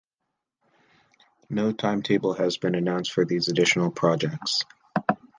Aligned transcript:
No 1.51 1.71
timetable 1.71 2.33
has 2.33 2.57
been 2.57 2.73
announced 2.73 3.11
for 3.11 3.23
these 3.23 3.49
additional 3.49 3.91
projects. 3.91 4.63